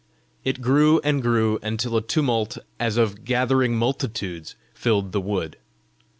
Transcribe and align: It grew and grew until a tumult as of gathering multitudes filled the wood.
It 0.43 0.61
grew 0.61 0.99
and 1.03 1.21
grew 1.21 1.59
until 1.61 1.95
a 1.95 2.01
tumult 2.01 2.57
as 2.79 2.97
of 2.97 3.23
gathering 3.23 3.77
multitudes 3.77 4.55
filled 4.73 5.11
the 5.11 5.21
wood. 5.21 5.57